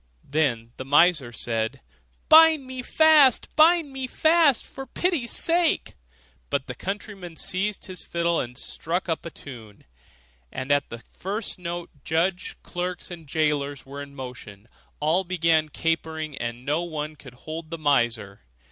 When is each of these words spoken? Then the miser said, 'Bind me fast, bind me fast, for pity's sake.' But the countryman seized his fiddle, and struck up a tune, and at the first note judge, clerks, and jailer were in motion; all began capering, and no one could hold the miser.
Then 0.27 0.71
the 0.77 0.83
miser 0.83 1.31
said, 1.31 1.79
'Bind 2.27 2.65
me 2.65 2.81
fast, 2.81 3.55
bind 3.55 3.93
me 3.93 4.07
fast, 4.07 4.65
for 4.65 4.87
pity's 4.87 5.29
sake.' 5.29 5.93
But 6.49 6.65
the 6.65 6.73
countryman 6.73 7.35
seized 7.35 7.85
his 7.85 8.03
fiddle, 8.03 8.39
and 8.39 8.57
struck 8.57 9.07
up 9.07 9.27
a 9.27 9.29
tune, 9.29 9.83
and 10.51 10.71
at 10.71 10.89
the 10.89 11.03
first 11.15 11.59
note 11.59 11.91
judge, 12.03 12.55
clerks, 12.63 13.11
and 13.11 13.27
jailer 13.27 13.75
were 13.85 14.01
in 14.01 14.15
motion; 14.15 14.65
all 14.99 15.23
began 15.23 15.69
capering, 15.69 16.35
and 16.35 16.65
no 16.65 16.81
one 16.81 17.15
could 17.15 17.35
hold 17.35 17.69
the 17.69 17.77
miser. 17.77 18.41